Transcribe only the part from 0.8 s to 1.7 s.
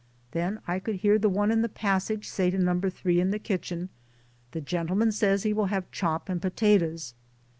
hear the one in the